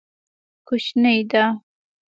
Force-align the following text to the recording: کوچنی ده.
کوچنی 0.67 1.17
ده. 1.31 1.43